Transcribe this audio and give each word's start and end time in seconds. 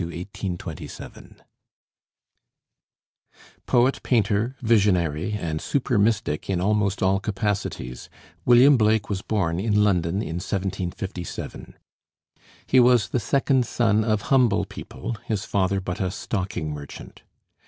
WILLIAM 0.01 0.09
BLAKE 0.33 0.43
(1757 0.65 1.41
1827) 3.67 3.67
Poet 3.67 4.01
painter, 4.01 4.55
visionary, 4.63 5.33
and 5.33 5.61
super 5.61 5.99
mystic 5.99 6.49
in 6.49 6.59
almost 6.59 7.03
all 7.03 7.19
capacities, 7.19 8.09
William 8.43 8.77
Blake 8.77 9.09
was 9.11 9.21
born 9.21 9.59
in 9.59 9.83
London 9.83 10.15
in 10.23 10.37
1757. 10.41 11.75
He 12.65 12.79
was 12.79 13.09
the 13.09 13.19
second 13.19 13.67
son 13.67 14.03
of 14.03 14.23
humble 14.33 14.65
people 14.65 15.17
his 15.25 15.45
father 15.45 15.79
but 15.79 16.01
a 16.01 16.09
stocking 16.09 16.71
merchant. 16.71 17.21